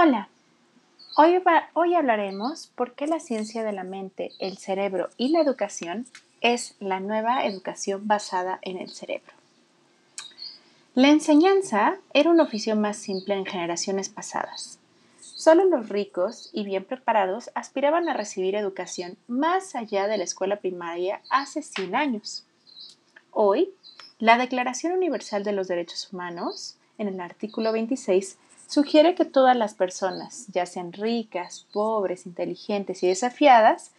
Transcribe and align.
Hola, 0.00 0.28
hoy, 1.16 1.42
hoy, 1.74 1.94
hablaremos 1.96 2.68
por 2.76 2.94
qué 2.94 3.08
la 3.08 3.18
ciencia 3.18 3.64
de 3.64 3.72
la 3.72 3.82
mente, 3.82 4.30
el 4.38 4.56
cerebro 4.56 5.08
y 5.16 5.30
la 5.30 5.40
educación 5.40 6.06
es 6.40 6.76
la 6.78 7.00
nueva 7.00 7.44
educación 7.46 8.06
basada 8.06 8.60
en 8.62 8.78
el 8.78 8.90
cerebro. 8.90 9.32
La 10.94 11.08
enseñanza 11.08 11.96
era 12.14 12.30
un 12.30 12.38
oficio 12.38 12.76
más 12.76 12.96
simple 12.96 13.34
en 13.34 13.44
generaciones 13.44 14.08
pasadas. 14.08 14.78
Solo 15.20 15.64
los 15.64 15.88
ricos 15.88 16.50
y 16.52 16.62
bien 16.62 16.84
preparados 16.84 17.50
aspiraban 17.56 18.08
a 18.08 18.14
recibir 18.14 18.54
educación 18.54 19.16
más 19.26 19.74
allá 19.74 20.06
de 20.06 20.16
la 20.16 20.24
escuela 20.24 20.60
primaria 20.60 21.22
hace 21.28 21.60
100 21.60 21.96
años. 21.96 22.44
Hoy, 23.32 23.70
la 24.20 24.38
Declaración 24.38 24.92
Universal 24.92 25.42
de 25.42 25.52
los 25.54 25.66
Derechos 25.66 26.12
Humanos, 26.12 26.76
en 26.98 27.08
el 27.08 27.20
artículo 27.20 27.72
26, 27.72 28.38
sugiere 28.68 29.14
que 29.14 29.24
todas 29.24 29.56
las 29.56 29.74
personas, 29.74 30.46
ya 30.48 30.66
sean 30.66 30.92
ricas, 30.92 31.66
pobres, 31.72 32.26
inteligentes 32.26 33.02
y 33.02 33.08
desafiadas, 33.08 33.92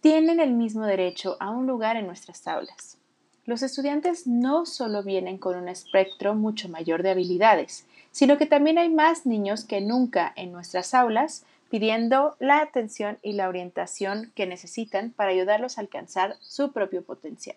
tienen 0.00 0.40
el 0.40 0.52
mismo 0.52 0.86
derecho 0.86 1.36
a 1.40 1.50
un 1.50 1.66
lugar 1.66 1.96
en 1.96 2.06
nuestras 2.06 2.46
aulas. 2.46 2.96
Los 3.44 3.62
estudiantes 3.62 4.28
no 4.28 4.64
solo 4.64 5.02
vienen 5.02 5.38
con 5.38 5.56
un 5.56 5.68
espectro 5.68 6.34
mucho 6.34 6.68
mayor 6.68 7.02
de 7.02 7.10
habilidades, 7.10 7.84
sino 8.12 8.38
que 8.38 8.46
también 8.46 8.78
hay 8.78 8.88
más 8.88 9.26
niños 9.26 9.64
que 9.64 9.80
nunca 9.80 10.32
en 10.36 10.52
nuestras 10.52 10.94
aulas 10.94 11.44
pidiendo 11.68 12.36
la 12.38 12.60
atención 12.60 13.18
y 13.22 13.32
la 13.32 13.48
orientación 13.48 14.32
que 14.36 14.46
necesitan 14.46 15.10
para 15.10 15.32
ayudarlos 15.32 15.78
a 15.78 15.80
alcanzar 15.80 16.36
su 16.40 16.72
propio 16.72 17.02
potencial. 17.02 17.56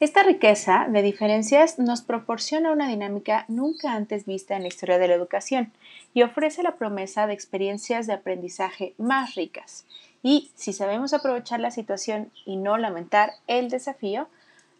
Esta 0.00 0.22
riqueza 0.22 0.86
de 0.88 1.02
diferencias 1.02 1.80
nos 1.80 2.02
proporciona 2.02 2.70
una 2.70 2.86
dinámica 2.86 3.44
nunca 3.48 3.94
antes 3.94 4.26
vista 4.26 4.54
en 4.54 4.62
la 4.62 4.68
historia 4.68 4.96
de 4.96 5.08
la 5.08 5.14
educación 5.14 5.72
y 6.14 6.22
ofrece 6.22 6.62
la 6.62 6.76
promesa 6.76 7.26
de 7.26 7.32
experiencias 7.32 8.06
de 8.06 8.12
aprendizaje 8.12 8.94
más 8.96 9.34
ricas. 9.34 9.86
Y 10.22 10.52
si 10.54 10.72
sabemos 10.72 11.14
aprovechar 11.14 11.58
la 11.58 11.72
situación 11.72 12.30
y 12.46 12.56
no 12.56 12.78
lamentar 12.78 13.32
el 13.48 13.70
desafío, 13.70 14.28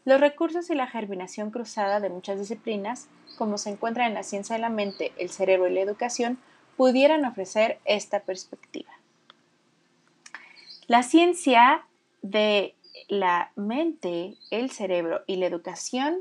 los 0.05 0.21
recursos 0.21 0.71
y 0.71 0.77
la 0.77 0.87
germinación 0.87 1.51
cruzada 1.51 1.99
de 1.99 2.11
muchas 2.11 2.39
disciplinas, 2.39 3.09
como 3.39 3.59
se 3.59 3.71
encuentran 3.71 4.07
en 4.07 4.15
la 4.15 4.23
ciencia 4.23 4.55
de 4.55 4.63
la 4.63 4.71
mente, 4.71 5.11
el 5.19 5.31
cerebro 5.31 5.67
y 5.67 5.75
la 5.75 5.81
educación, 5.81 6.39
pudieran 6.77 7.25
ofrecer 7.25 7.81
esta 7.85 8.21
perspectiva. 8.21 8.93
La 10.87 11.03
ciencia 11.03 11.83
de 12.23 12.75
la 13.09 13.51
mente, 13.57 14.37
el 14.51 14.71
cerebro 14.71 15.23
y 15.27 15.37
la 15.37 15.47
educación, 15.47 16.21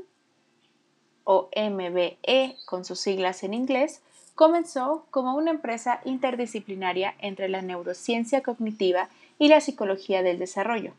o 1.24 1.50
MBE 1.54 2.56
con 2.64 2.86
sus 2.86 3.00
siglas 3.00 3.42
en 3.44 3.52
inglés, 3.52 4.00
comenzó 4.34 5.04
como 5.10 5.34
una 5.34 5.50
empresa 5.50 6.00
interdisciplinaria 6.04 7.14
entre 7.18 7.48
la 7.48 7.60
neurociencia 7.60 8.42
cognitiva 8.42 9.10
y 9.38 9.48
la 9.48 9.60
psicología 9.60 10.22
del 10.22 10.38
desarrollo. 10.38 10.94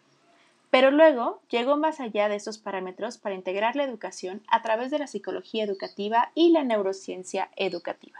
Pero 0.69 0.91
luego 0.91 1.39
llegó 1.49 1.77
más 1.77 1.99
allá 1.99 2.29
de 2.29 2.35
esos 2.35 2.59
parámetros 2.59 3.17
para 3.17 3.33
integrar 3.33 3.75
la 3.75 3.83
educación 3.83 4.43
a 4.49 4.61
través 4.61 4.91
de 4.91 4.99
la 4.99 5.07
psicología 5.07 5.63
educativa 5.63 6.31
y 6.35 6.51
la 6.51 6.63
neurociencia 6.63 7.49
educativa. 7.55 8.19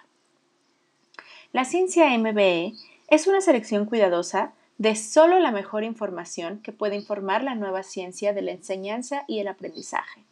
La 1.51 1.65
ciencia 1.65 2.17
MBE 2.17 2.73
es 3.07 3.27
una 3.27 3.41
selección 3.41 3.85
cuidadosa 3.85 4.53
de 4.79 4.95
solo 4.95 5.39
la 5.39 5.51
mejor 5.51 5.83
información 5.83 6.61
que 6.61 6.71
puede 6.71 6.95
informar 6.95 7.43
la 7.43 7.53
nueva 7.53 7.83
ciencia 7.83 8.31
de 8.33 8.41
la 8.41 8.51
enseñanza 8.51 9.25
y 9.27 9.39
el 9.39 9.49
aprendizaje. 9.49 10.23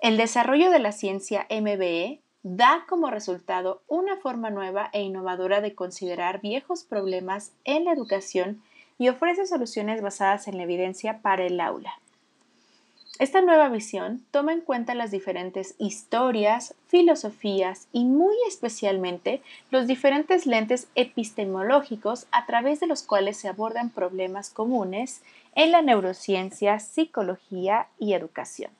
El 0.00 0.16
desarrollo 0.16 0.70
de 0.70 0.78
la 0.78 0.90
ciencia 0.90 1.46
MBE 1.50 2.20
da 2.42 2.86
como 2.88 3.10
resultado 3.10 3.82
una 3.86 4.16
forma 4.16 4.48
nueva 4.48 4.88
e 4.94 5.02
innovadora 5.02 5.60
de 5.60 5.74
considerar 5.74 6.40
viejos 6.40 6.82
problemas 6.82 7.52
en 7.64 7.84
la 7.84 7.92
educación 7.92 8.62
y 8.96 9.10
ofrece 9.10 9.46
soluciones 9.46 10.00
basadas 10.00 10.48
en 10.48 10.56
la 10.56 10.62
evidencia 10.62 11.20
para 11.20 11.44
el 11.44 11.60
aula. 11.60 11.92
Esta 13.18 13.40
nueva 13.40 13.68
visión 13.68 14.24
toma 14.30 14.52
en 14.52 14.60
cuenta 14.60 14.94
las 14.94 15.10
diferentes 15.10 15.74
historias, 15.78 16.74
filosofías 16.86 17.88
y 17.92 18.04
muy 18.04 18.36
especialmente 18.46 19.42
los 19.72 19.88
diferentes 19.88 20.46
lentes 20.46 20.86
epistemológicos 20.94 22.28
a 22.30 22.46
través 22.46 22.78
de 22.78 22.86
los 22.86 23.02
cuales 23.02 23.36
se 23.36 23.48
abordan 23.48 23.90
problemas 23.90 24.50
comunes 24.50 25.22
en 25.56 25.72
la 25.72 25.82
neurociencia, 25.82 26.78
psicología 26.78 27.88
y 27.98 28.12
educación. 28.12 28.70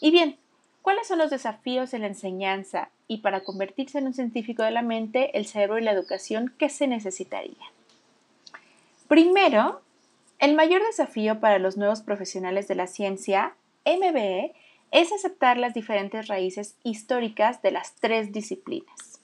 Y 0.00 0.12
bien, 0.12 0.36
¿cuáles 0.82 1.08
son 1.08 1.18
los 1.18 1.30
desafíos 1.30 1.94
en 1.94 2.02
la 2.02 2.06
enseñanza 2.06 2.90
y 3.08 3.18
para 3.18 3.40
convertirse 3.40 3.98
en 3.98 4.06
un 4.06 4.14
científico 4.14 4.62
de 4.62 4.70
la 4.70 4.82
mente, 4.82 5.36
el 5.36 5.46
cerebro 5.46 5.80
y 5.80 5.82
la 5.82 5.90
educación 5.90 6.54
que 6.56 6.68
se 6.68 6.86
necesitaría? 6.86 7.56
Primero, 9.08 9.82
el 10.40 10.54
mayor 10.54 10.82
desafío 10.82 11.38
para 11.38 11.58
los 11.58 11.76
nuevos 11.76 12.00
profesionales 12.00 12.66
de 12.66 12.74
la 12.74 12.86
ciencia, 12.86 13.54
MBE, 13.84 14.54
es 14.90 15.12
aceptar 15.12 15.58
las 15.58 15.74
diferentes 15.74 16.28
raíces 16.28 16.76
históricas 16.82 17.62
de 17.62 17.70
las 17.70 17.94
tres 17.96 18.32
disciplinas. 18.32 19.20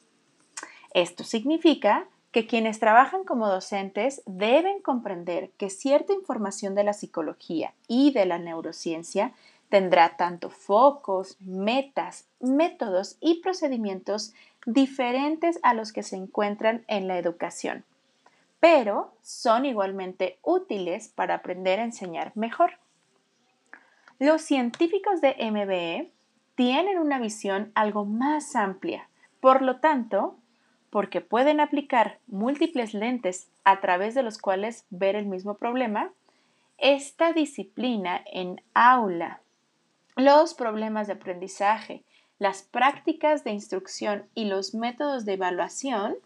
Esto 0.93 1.25
significa 1.25 2.07
que 2.33 2.47
quienes 2.47 2.79
trabajan 2.79 3.25
como 3.25 3.49
docentes 3.49 4.23
deben 4.27 4.83
comprender 4.83 5.51
que 5.57 5.71
cierta 5.71 6.13
información 6.13 6.75
de 6.75 6.85
la 6.85 6.93
psicología 6.93 7.73
y 7.89 8.13
de 8.13 8.27
la 8.27 8.39
neurociencia 8.39 9.33
tendrá 9.71 10.17
tanto 10.17 10.51
focos, 10.51 11.39
metas, 11.41 12.27
métodos 12.41 13.17
y 13.21 13.41
procedimientos 13.41 14.35
diferentes 14.67 15.59
a 15.63 15.73
los 15.73 15.95
que 15.95 16.03
se 16.03 16.17
encuentran 16.17 16.85
en 16.89 17.09
la 17.09 17.19
educación 17.19 17.85
pero 18.69 19.13
son 19.23 19.65
igualmente 19.65 20.41
útiles 20.43 21.07
para 21.07 21.37
aprender 21.37 21.79
a 21.79 21.85
enseñar 21.85 22.33
mejor. 22.35 22.73
Los 24.19 24.43
científicos 24.43 25.21
de 25.21 25.37
MBE 25.39 26.11
tienen 26.57 26.99
una 26.99 27.21
visión 27.21 27.71
algo 27.77 28.05
más 28.05 28.57
amplia, 28.57 29.09
por 29.39 29.63
lo 29.63 29.77
tanto, 29.79 30.37
porque 30.91 31.21
pueden 31.21 31.61
aplicar 31.61 32.19
múltiples 32.27 32.93
lentes 32.93 33.47
a 33.63 33.79
través 33.79 34.17
de 34.17 34.25
los 34.25 34.37
cuales 34.37 34.85
ver 34.91 35.15
el 35.15 35.27
mismo 35.27 35.55
problema, 35.55 36.11
esta 36.77 37.33
disciplina 37.33 38.21
en 38.33 38.61
aula, 38.75 39.43
los 40.17 40.55
problemas 40.55 41.07
de 41.07 41.13
aprendizaje, 41.13 42.03
las 42.41 42.63
prácticas 42.63 43.45
de 43.45 43.53
instrucción 43.53 44.27
y 44.35 44.47
los 44.47 44.75
métodos 44.75 45.25
de 45.25 45.35
evaluación 45.35 46.17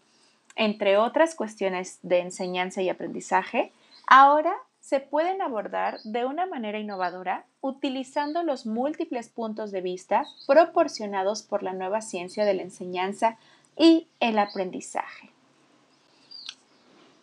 entre 0.55 0.97
otras 0.97 1.35
cuestiones 1.35 1.99
de 2.01 2.19
enseñanza 2.19 2.81
y 2.81 2.89
aprendizaje, 2.89 3.71
ahora 4.07 4.53
se 4.79 4.99
pueden 4.99 5.41
abordar 5.41 6.01
de 6.03 6.25
una 6.25 6.45
manera 6.47 6.79
innovadora 6.79 7.45
utilizando 7.61 8.43
los 8.43 8.65
múltiples 8.65 9.29
puntos 9.29 9.71
de 9.71 9.81
vista 9.81 10.25
proporcionados 10.47 11.43
por 11.43 11.63
la 11.63 11.73
nueva 11.73 12.01
ciencia 12.01 12.45
de 12.45 12.55
la 12.55 12.63
enseñanza 12.63 13.37
y 13.77 14.07
el 14.19 14.39
aprendizaje. 14.39 15.29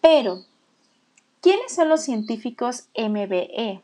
Pero, 0.00 0.44
¿quiénes 1.40 1.74
son 1.74 1.88
los 1.88 2.02
científicos 2.02 2.88
MBE? 2.96 3.82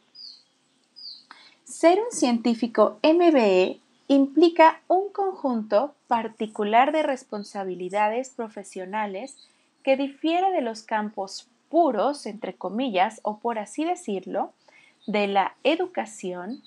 Ser 1.64 1.98
un 1.98 2.12
científico 2.12 2.98
MBE 3.02 3.80
implica 4.08 4.80
un 4.88 5.10
conjunto 5.10 5.94
particular 6.08 6.92
de 6.92 7.02
responsabilidades 7.02 8.30
profesionales 8.30 9.36
que 9.82 9.96
difiere 9.96 10.50
de 10.52 10.60
los 10.60 10.82
campos 10.82 11.48
puros, 11.68 12.26
entre 12.26 12.54
comillas, 12.54 13.20
o 13.22 13.38
por 13.38 13.58
así 13.58 13.84
decirlo, 13.84 14.52
de 15.06 15.26
la 15.26 15.54
educación, 15.64 16.62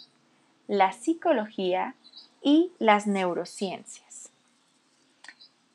la 0.67 0.91
psicología 0.91 1.95
y 2.41 2.71
las 2.79 3.07
neurociencias. 3.07 4.29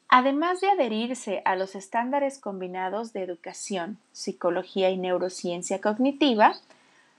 Además 0.08 0.60
de 0.60 0.68
adherirse 0.68 1.40
a 1.46 1.56
los 1.56 1.74
estándares 1.74 2.38
combinados 2.38 3.14
de 3.14 3.22
educación, 3.22 3.98
psicología 4.12 4.90
y 4.90 4.98
neurociencia 4.98 5.80
cognitiva, 5.80 6.54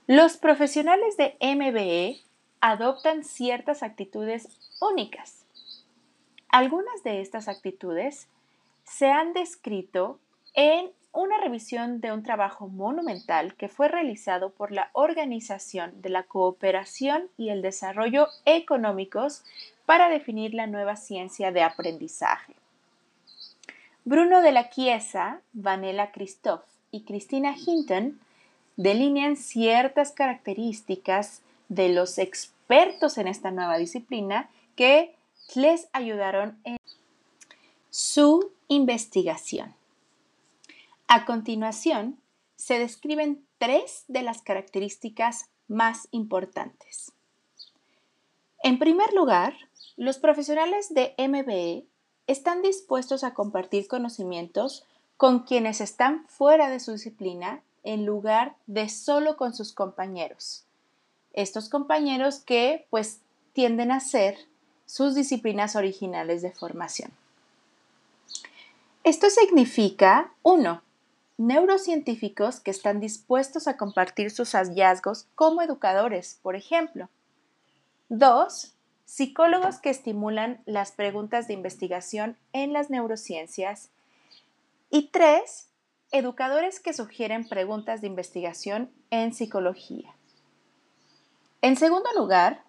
los 0.06 0.38
profesionales 0.38 1.18
de 1.18 1.36
MBE 1.42 2.20
adoptan 2.64 3.26
ciertas 3.26 3.84
actitudes 3.84 4.48
únicas. 4.80 5.44
Algunas 6.48 7.04
de 7.04 7.20
estas 7.20 7.50
actitudes 7.50 8.30
se 8.86 9.12
han 9.12 9.34
descrito 9.34 10.18
en 10.54 10.90
una 11.12 11.38
revisión 11.40 12.00
de 12.00 12.14
un 12.14 12.24
trabajo 12.24 12.70
monumental 12.70 13.56
que 13.56 13.68
fue 13.68 13.90
realizado 13.90 14.52
por 14.52 14.72
la 14.72 14.92
Organización 14.94 16.02
de 16.02 16.08
la 16.08 16.24
Cooperación 16.24 17.28
y 17.38 17.50
el 17.50 17.62
Desarrollo 17.62 18.30
Económicos 18.46 19.44
para 19.86 20.08
definir 20.08 20.54
la 20.54 20.66
nueva 20.66 20.96
ciencia 20.96 21.52
de 21.52 21.64
aprendizaje. 21.64 22.54
Bruno 24.06 24.42
de 24.42 24.54
la 24.54 24.70
Chiesa, 24.70 25.42
Vanella 25.52 26.14
Christoph 26.14 26.64
y 26.92 27.04
Cristina 27.04 27.56
Hinton 27.58 28.22
delinean 28.78 29.36
ciertas 29.36 30.14
características 30.14 31.42
de 31.68 31.90
los 31.90 32.18
expertos 32.20 32.53
en 32.70 33.28
esta 33.28 33.52
nueva 33.52 33.78
disciplina 33.78 34.50
que 34.76 35.16
les 35.56 35.88
ayudaron 35.94 36.60
en... 36.64 36.78
su 37.90 38.52
investigación. 38.68 39.76
A 41.08 41.26
continuación, 41.26 42.20
se 42.56 42.80
describen 42.80 43.46
tres 43.60 44.06
de 44.08 44.24
las 44.24 44.42
características 44.42 45.50
más 45.68 46.08
importantes. 46.12 47.12
En 48.64 48.80
primer 48.80 49.14
lugar, 49.14 49.54
los 49.96 50.18
profesionales 50.18 50.94
de 50.94 51.14
MBE 51.18 51.86
están 52.26 52.62
dispuestos 52.62 53.24
a 53.24 53.34
compartir 53.34 53.88
conocimientos 53.88 54.86
con 55.18 55.42
quienes 55.42 55.82
están 55.82 56.26
fuera 56.28 56.70
de 56.70 56.80
su 56.80 56.94
disciplina 56.94 57.62
en 57.84 58.06
lugar 58.06 58.56
de 58.66 58.90
solo 58.90 59.38
con 59.38 59.54
sus 59.54 59.74
compañeros. 59.74 60.66
Estos 61.34 61.70
compañeros 61.70 62.40
que 62.40 62.88
pues 62.90 63.20
tienden 63.54 63.92
a 63.92 64.00
ser 64.00 64.38
sus 64.86 65.16
disciplinas 65.16 65.76
originales 65.76 66.42
de 66.42 66.52
formación. 66.52 67.12
Esto 69.04 69.30
significa, 69.30 70.32
uno, 70.44 70.82
neurocientíficos 71.38 72.60
que 72.60 72.72
están 72.72 73.00
dispuestos 73.00 73.68
a 73.68 73.76
compartir 73.76 74.32
sus 74.32 74.54
hallazgos 74.54 75.28
como 75.36 75.62
educadores, 75.62 76.40
por 76.42 76.56
ejemplo. 76.56 77.10
Dos, 78.10 78.74
psicólogos 79.06 79.80
que 79.80 79.90
estimulan 79.90 80.62
las 80.66 80.92
preguntas 80.92 81.48
de 81.48 81.54
investigación 81.54 82.38
en 82.54 82.72
las 82.72 82.90
neurociencias. 82.90 83.90
Y 84.90 85.10
tres, 85.10 85.68
educadores 86.12 86.80
que 86.80 86.94
sugieren 86.94 87.48
preguntas 87.48 88.02
de 88.02 88.08
investigación 88.08 88.92
en 89.10 89.34
psicología. 89.34 90.14
En 91.64 91.78
segundo 91.78 92.10
lugar, 92.18 92.62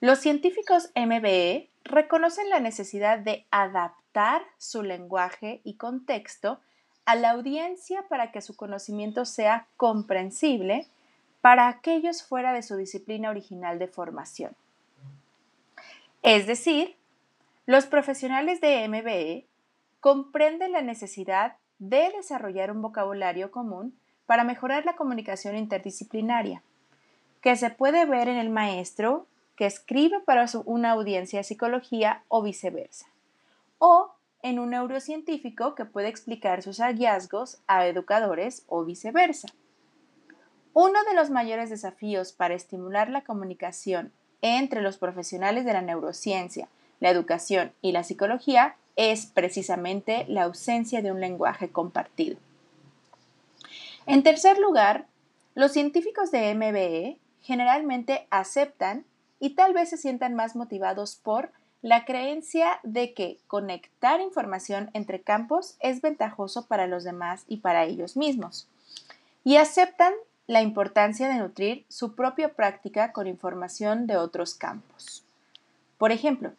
los 0.00 0.20
científicos 0.20 0.88
MBE 0.94 1.68
reconocen 1.82 2.48
la 2.48 2.60
necesidad 2.60 3.18
de 3.18 3.44
adaptar 3.50 4.42
su 4.56 4.84
lenguaje 4.84 5.60
y 5.64 5.74
contexto 5.74 6.60
a 7.06 7.16
la 7.16 7.32
audiencia 7.32 8.04
para 8.08 8.30
que 8.30 8.40
su 8.40 8.54
conocimiento 8.54 9.24
sea 9.24 9.66
comprensible 9.76 10.86
para 11.40 11.66
aquellos 11.66 12.22
fuera 12.22 12.52
de 12.52 12.62
su 12.62 12.76
disciplina 12.76 13.30
original 13.30 13.80
de 13.80 13.88
formación. 13.88 14.54
Es 16.22 16.46
decir, 16.46 16.94
los 17.66 17.86
profesionales 17.86 18.60
de 18.60 18.86
MBE 18.86 19.48
comprenden 19.98 20.70
la 20.70 20.82
necesidad 20.82 21.56
de 21.80 22.12
desarrollar 22.16 22.70
un 22.70 22.80
vocabulario 22.80 23.50
común 23.50 23.98
para 24.24 24.44
mejorar 24.44 24.84
la 24.84 24.94
comunicación 24.94 25.56
interdisciplinaria, 25.56 26.62
que 27.44 27.56
se 27.56 27.68
puede 27.68 28.06
ver 28.06 28.28
en 28.28 28.38
el 28.38 28.48
maestro 28.48 29.26
que 29.54 29.66
escribe 29.66 30.18
para 30.20 30.46
una 30.64 30.92
audiencia 30.92 31.40
de 31.40 31.44
psicología 31.44 32.22
o 32.28 32.40
viceversa, 32.40 33.06
o 33.76 34.14
en 34.42 34.58
un 34.58 34.70
neurocientífico 34.70 35.74
que 35.74 35.84
puede 35.84 36.08
explicar 36.08 36.62
sus 36.62 36.78
hallazgos 36.78 37.58
a 37.66 37.86
educadores 37.86 38.64
o 38.66 38.82
viceversa. 38.86 39.48
Uno 40.72 41.04
de 41.04 41.12
los 41.12 41.28
mayores 41.28 41.68
desafíos 41.68 42.32
para 42.32 42.54
estimular 42.54 43.10
la 43.10 43.24
comunicación 43.24 44.10
entre 44.40 44.80
los 44.80 44.96
profesionales 44.96 45.66
de 45.66 45.74
la 45.74 45.82
neurociencia, 45.82 46.68
la 46.98 47.10
educación 47.10 47.72
y 47.82 47.92
la 47.92 48.04
psicología 48.04 48.76
es 48.96 49.26
precisamente 49.26 50.24
la 50.28 50.44
ausencia 50.44 51.02
de 51.02 51.12
un 51.12 51.20
lenguaje 51.20 51.68
compartido. 51.68 52.38
En 54.06 54.22
tercer 54.22 54.58
lugar, 54.58 55.04
los 55.54 55.72
científicos 55.72 56.30
de 56.30 56.54
MBE 56.54 57.18
generalmente 57.44 58.26
aceptan 58.30 59.04
y 59.38 59.50
tal 59.50 59.74
vez 59.74 59.90
se 59.90 59.98
sientan 59.98 60.34
más 60.34 60.56
motivados 60.56 61.14
por 61.14 61.52
la 61.82 62.06
creencia 62.06 62.80
de 62.82 63.12
que 63.12 63.38
conectar 63.46 64.22
información 64.22 64.88
entre 64.94 65.20
campos 65.20 65.76
es 65.80 66.00
ventajoso 66.00 66.66
para 66.66 66.86
los 66.86 67.04
demás 67.04 67.44
y 67.46 67.58
para 67.58 67.84
ellos 67.84 68.16
mismos. 68.16 68.66
Y 69.44 69.56
aceptan 69.56 70.14
la 70.46 70.62
importancia 70.62 71.28
de 71.28 71.34
nutrir 71.34 71.84
su 71.90 72.14
propia 72.14 72.54
práctica 72.54 73.12
con 73.12 73.26
información 73.26 74.06
de 74.06 74.16
otros 74.16 74.54
campos. 74.54 75.24
Por 75.98 76.10
ejemplo, 76.10 76.52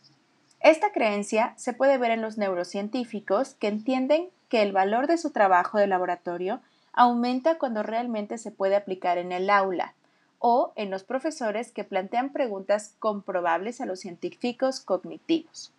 esta 0.60 0.92
creencia 0.92 1.54
se 1.58 1.74
puede 1.74 1.98
ver 1.98 2.12
en 2.12 2.22
los 2.22 2.38
neurocientíficos 2.38 3.56
que 3.56 3.68
entienden 3.68 4.30
que 4.50 4.62
el 4.62 4.72
valor 4.72 5.08
de 5.08 5.18
su 5.18 5.32
trabajo 5.32 5.80
de 5.80 5.88
laboratorio 5.88 6.62
aumenta 6.94 7.58
cuando 7.58 7.82
realmente 7.82 8.38
se 8.38 8.52
puede 8.52 8.76
aplicar 8.76 9.18
en 9.18 9.32
el 9.32 9.50
aula, 9.50 9.96
o 10.40 10.74
en 10.76 10.92
los 10.92 11.04
profesores 11.04 11.72
que 11.72 11.84
plantean 11.84 12.32
preguntas 12.32 12.96
comprobables 13.00 13.82
a 13.82 13.86
los 13.86 14.00
científicos 14.00 14.80
cognitivos. 14.80 15.72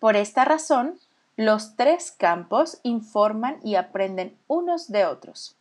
Por 0.00 0.16
esta 0.16 0.44
razón, 0.44 0.98
los 1.36 1.76
tres 1.76 2.10
campos 2.10 2.78
informan 2.82 3.58
y 3.62 3.76
aprenden 3.76 4.36
unos 4.48 4.90
de 4.90 5.04
otros. 5.04 5.56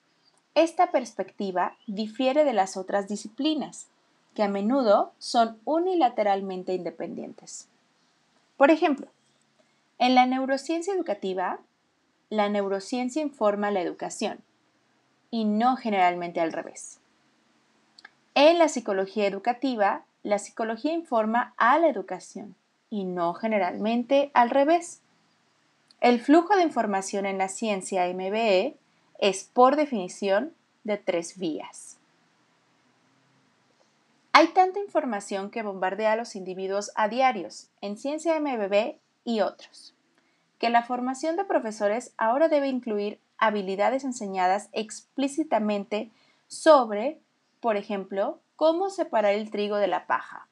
Esta 0.56 0.92
perspectiva 0.92 1.76
difiere 1.88 2.44
de 2.44 2.54
las 2.54 2.76
otras 2.78 3.08
disciplinas, 3.08 3.88
que 4.36 4.44
a 4.44 4.48
menudo 4.48 5.12
son 5.20 5.60
unilateralmente 5.66 6.74
independientes. 6.74 7.68
Por 8.58 8.72
ejemplo, 8.72 9.08
en 10.00 10.16
la 10.16 10.26
neurociencia 10.26 10.94
educativa, 10.94 11.60
la 12.30 12.48
neurociencia 12.48 13.22
informa 13.22 13.72
la 13.72 13.82
educación 13.82 14.40
y 15.30 15.46
no 15.46 15.76
generalmente 15.76 16.40
al 16.40 16.54
revés. 16.54 17.01
En 18.34 18.60
la 18.60 18.70
psicología 18.70 19.28
educativa, 19.28 20.06
la 20.24 20.40
psicología 20.40 20.94
informa 20.94 21.54
a 21.58 21.78
la 21.80 21.90
educación 21.90 22.56
y 22.90 23.04
no 23.04 23.34
generalmente 23.34 24.32
al 24.34 24.50
revés. 24.50 25.02
El 26.00 26.20
flujo 26.20 26.56
de 26.56 26.64
información 26.64 27.26
en 27.26 27.38
la 27.38 27.50
ciencia 27.50 28.06
MBE 28.08 28.78
es 29.20 29.44
por 29.44 29.76
definición 29.76 30.54
de 30.84 30.98
tres 30.98 31.38
vías. 31.38 31.98
Hay 34.34 34.48
tanta 34.48 34.80
información 34.80 35.52
que 35.52 35.62
bombardea 35.62 36.14
a 36.14 36.16
los 36.16 36.36
individuos 36.36 36.92
a 36.96 37.10
diarios 37.10 37.68
en 37.82 37.98
ciencia 37.98 38.40
MBB 38.40 38.96
y 39.26 39.42
otros, 39.42 39.94
que 40.58 40.70
la 40.70 40.84
formación 40.84 41.36
de 41.36 41.44
profesores 41.44 42.14
ahora 42.18 42.48
debe 42.48 42.70
incluir 42.70 43.20
habilidades 43.38 44.06
enseñadas 44.06 44.70
explícitamente 44.72 46.10
sobre 46.48 47.20
por 47.62 47.78
ejemplo, 47.78 48.42
cómo 48.58 48.90
separar 48.90 49.34
el 49.34 49.50
trigo 49.50 49.78
de 49.78 49.88
la 49.88 50.08
paja, 50.08 50.48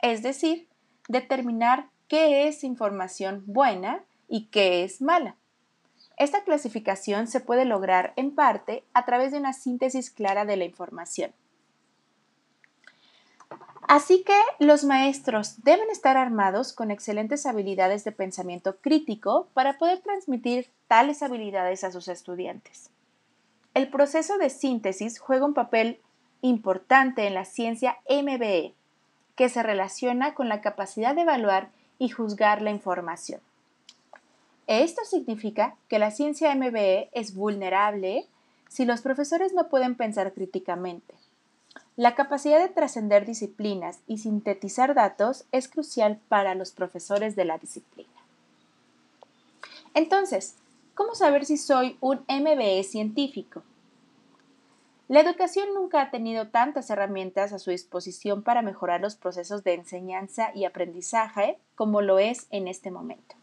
es 0.00 0.22
decir, 0.22 0.68
determinar 1.08 1.90
qué 2.08 2.48
es 2.48 2.64
información 2.64 3.44
buena 3.46 4.04
y 4.28 4.46
qué 4.46 4.82
es 4.82 5.00
mala. 5.00 5.36
Esta 6.16 6.42
clasificación 6.42 7.28
se 7.28 7.40
puede 7.40 7.64
lograr 7.64 8.12
en 8.16 8.34
parte 8.34 8.84
a 8.92 9.04
través 9.04 9.30
de 9.30 9.38
una 9.38 9.52
síntesis 9.52 10.10
clara 10.10 10.44
de 10.44 10.56
la 10.56 10.64
información. 10.64 11.32
Así 13.82 14.22
que 14.22 14.38
los 14.58 14.84
maestros 14.84 15.62
deben 15.62 15.88
estar 15.90 16.16
armados 16.16 16.74
con 16.74 16.90
excelentes 16.90 17.46
habilidades 17.46 18.04
de 18.04 18.12
pensamiento 18.12 18.76
crítico 18.80 19.48
para 19.54 19.78
poder 19.78 20.00
transmitir 20.00 20.70
tales 20.88 21.22
habilidades 21.22 21.84
a 21.84 21.92
sus 21.92 22.08
estudiantes. 22.08 22.90
El 23.72 23.88
proceso 23.88 24.36
de 24.36 24.50
síntesis 24.50 25.18
juega 25.18 25.46
un 25.46 25.54
papel 25.54 26.02
importante 26.42 27.26
en 27.26 27.34
la 27.34 27.44
ciencia 27.44 27.98
MBE, 28.08 28.74
que 29.36 29.48
se 29.48 29.62
relaciona 29.62 30.34
con 30.34 30.48
la 30.48 30.60
capacidad 30.60 31.14
de 31.14 31.22
evaluar 31.22 31.70
y 31.98 32.08
juzgar 32.08 32.62
la 32.62 32.70
información. 32.70 33.40
Esto 34.66 35.04
significa 35.04 35.76
que 35.88 35.98
la 35.98 36.10
ciencia 36.10 36.54
MBE 36.54 37.08
es 37.12 37.34
vulnerable 37.34 38.26
si 38.68 38.84
los 38.84 39.00
profesores 39.00 39.54
no 39.54 39.68
pueden 39.68 39.94
pensar 39.94 40.32
críticamente. 40.32 41.14
La 41.96 42.14
capacidad 42.14 42.60
de 42.60 42.68
trascender 42.68 43.26
disciplinas 43.26 44.00
y 44.06 44.18
sintetizar 44.18 44.94
datos 44.94 45.46
es 45.52 45.68
crucial 45.68 46.20
para 46.28 46.54
los 46.54 46.70
profesores 46.70 47.34
de 47.34 47.44
la 47.44 47.58
disciplina. 47.58 48.08
Entonces, 49.94 50.54
¿cómo 50.94 51.14
saber 51.14 51.44
si 51.44 51.56
soy 51.56 51.96
un 52.00 52.20
MBE 52.28 52.84
científico? 52.84 53.62
La 55.08 55.20
educación 55.20 55.68
nunca 55.74 56.02
ha 56.02 56.10
tenido 56.10 56.48
tantas 56.48 56.90
herramientas 56.90 57.54
a 57.54 57.58
su 57.58 57.70
disposición 57.70 58.42
para 58.42 58.60
mejorar 58.60 59.00
los 59.00 59.16
procesos 59.16 59.64
de 59.64 59.72
enseñanza 59.72 60.52
y 60.54 60.66
aprendizaje 60.66 61.58
como 61.74 62.02
lo 62.02 62.18
es 62.18 62.46
en 62.50 62.68
este 62.68 62.90
momento. 62.90 63.34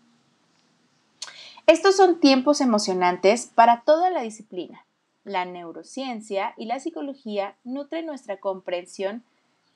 Estos 1.66 1.98
son 1.98 2.20
tiempos 2.20 2.62
emocionantes 2.62 3.48
para 3.48 3.82
toda 3.82 4.12
la 4.12 4.22
disciplina. 4.22 4.86
La 5.24 5.46
neurociencia 5.46 6.54
y 6.56 6.66
la 6.66 6.80
psicología 6.80 7.56
nutren 7.64 8.06
nuestra 8.06 8.38
comprensión 8.38 9.24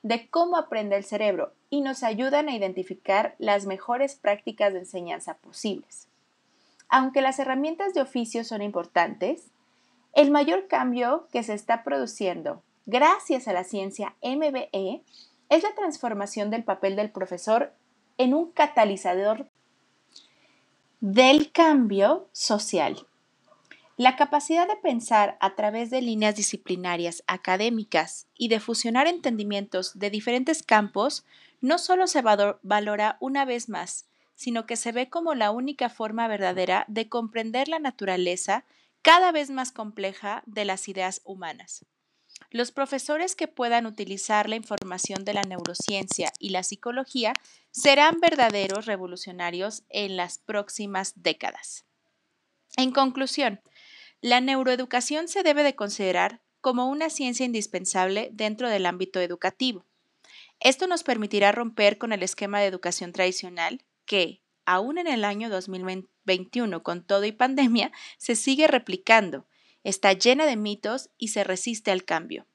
de 0.04 0.30
cómo 0.30 0.56
aprende 0.56 0.96
el 0.96 1.02
cerebro 1.02 1.52
y 1.68 1.80
nos 1.80 2.04
ayudan 2.04 2.48
a 2.48 2.54
identificar 2.54 3.34
las 3.38 3.66
mejores 3.66 4.14
prácticas 4.14 4.72
de 4.72 4.78
enseñanza 4.78 5.38
posibles. 5.38 6.06
Aunque 6.88 7.20
las 7.20 7.40
herramientas 7.40 7.94
de 7.94 8.00
oficio 8.00 8.44
son 8.44 8.62
importantes, 8.62 9.50
el 10.12 10.30
mayor 10.30 10.66
cambio 10.68 11.28
que 11.32 11.42
se 11.42 11.54
está 11.54 11.84
produciendo 11.84 12.62
gracias 12.86 13.46
a 13.48 13.52
la 13.52 13.64
ciencia 13.64 14.14
MBE 14.22 15.02
es 15.48 15.62
la 15.62 15.74
transformación 15.74 16.50
del 16.50 16.64
papel 16.64 16.96
del 16.96 17.10
profesor 17.10 17.72
en 18.18 18.34
un 18.34 18.50
catalizador 18.50 19.46
del 21.00 21.50
cambio 21.52 22.28
social. 22.32 23.06
La 23.96 24.16
capacidad 24.16 24.66
de 24.66 24.76
pensar 24.76 25.36
a 25.40 25.54
través 25.54 25.90
de 25.90 26.00
líneas 26.00 26.34
disciplinarias 26.34 27.22
académicas 27.26 28.26
y 28.36 28.48
de 28.48 28.60
fusionar 28.60 29.06
entendimientos 29.06 29.98
de 29.98 30.10
diferentes 30.10 30.62
campos 30.62 31.24
no 31.60 31.78
solo 31.78 32.06
se 32.06 32.22
valora 32.22 33.16
una 33.20 33.44
vez 33.44 33.68
más, 33.68 34.06
sino 34.34 34.64
que 34.64 34.76
se 34.76 34.92
ve 34.92 35.10
como 35.10 35.34
la 35.34 35.50
única 35.50 35.90
forma 35.90 36.28
verdadera 36.28 36.86
de 36.88 37.10
comprender 37.10 37.68
la 37.68 37.78
naturaleza 37.78 38.64
cada 39.02 39.32
vez 39.32 39.50
más 39.50 39.72
compleja 39.72 40.42
de 40.46 40.64
las 40.64 40.88
ideas 40.88 41.22
humanas. 41.24 41.84
Los 42.50 42.72
profesores 42.72 43.36
que 43.36 43.48
puedan 43.48 43.86
utilizar 43.86 44.48
la 44.48 44.56
información 44.56 45.24
de 45.24 45.34
la 45.34 45.42
neurociencia 45.42 46.32
y 46.38 46.50
la 46.50 46.62
psicología 46.62 47.32
serán 47.70 48.20
verdaderos 48.20 48.86
revolucionarios 48.86 49.84
en 49.88 50.16
las 50.16 50.38
próximas 50.38 51.12
décadas. 51.16 51.84
En 52.76 52.92
conclusión, 52.92 53.60
la 54.20 54.40
neuroeducación 54.40 55.28
se 55.28 55.42
debe 55.42 55.62
de 55.62 55.76
considerar 55.76 56.42
como 56.60 56.88
una 56.88 57.08
ciencia 57.08 57.46
indispensable 57.46 58.30
dentro 58.32 58.68
del 58.68 58.86
ámbito 58.86 59.20
educativo. 59.20 59.86
Esto 60.60 60.86
nos 60.86 61.04
permitirá 61.04 61.52
romper 61.52 61.96
con 61.96 62.12
el 62.12 62.22
esquema 62.22 62.60
de 62.60 62.66
educación 62.66 63.12
tradicional 63.12 63.82
que, 64.04 64.42
aún 64.64 64.98
en 64.98 65.06
el 65.06 65.24
año 65.24 65.50
2021 65.50 66.82
con 66.82 67.04
todo 67.04 67.24
y 67.24 67.32
pandemia, 67.32 67.92
se 68.18 68.36
sigue 68.36 68.66
replicando, 68.66 69.46
está 69.84 70.12
llena 70.12 70.46
de 70.46 70.56
mitos 70.56 71.10
y 71.18 71.28
se 71.28 71.44
resiste 71.44 71.90
al 71.90 72.04
cambio. 72.04 72.46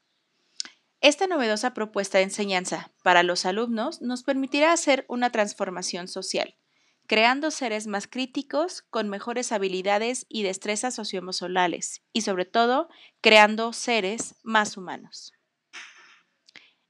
Esta 1.01 1.27
novedosa 1.27 1.73
propuesta 1.73 2.17
de 2.17 2.25
enseñanza 2.25 2.91
para 3.03 3.23
los 3.23 3.45
alumnos 3.45 4.01
nos 4.01 4.23
permitirá 4.23 4.71
hacer 4.71 5.05
una 5.07 5.31
transformación 5.31 6.07
social 6.07 6.55
creando 7.07 7.51
seres 7.51 7.87
más 7.87 8.07
críticos, 8.07 8.81
con 8.89 9.09
mejores 9.09 9.51
habilidades 9.51 10.25
y 10.29 10.43
destrezas 10.43 10.95
socioemocionales 10.95 12.01
y 12.13 12.21
sobre 12.21 12.45
todo 12.45 12.89
creando 13.21 13.73
seres 13.73 14.35
más 14.43 14.77
humanos. 14.77 15.33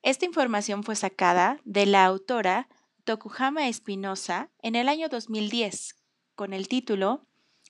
Esta 0.01 0.25
información 0.25 0.83
fue 0.83 0.95
sacada 0.95 1.59
de 1.65 1.85
la 1.85 2.05
autora 2.05 2.69
Tokuhama 3.05 3.67
Espinosa 3.67 4.49
en 4.63 4.75
el 4.75 4.89
año 4.89 5.09
2010 5.09 5.95
con 6.33 6.53
el 6.53 6.67
título 6.67 7.27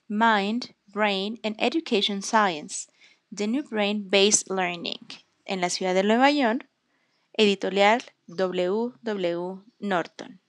Mind, 0.08 0.74
Brain 0.86 1.38
and 1.42 1.56
Education 1.58 2.22
Science, 2.22 2.90
The 3.34 3.46
New 3.46 3.62
Brain 3.68 4.08
Based 4.08 4.48
Learning 4.48 5.06
en 5.44 5.60
la 5.60 5.68
ciudad 5.68 5.92
de 5.92 6.04
Nueva 6.04 6.30
York, 6.30 6.70
editorial 7.34 8.02
W. 8.28 8.94
W. 9.02 9.62
Norton. 9.78 10.40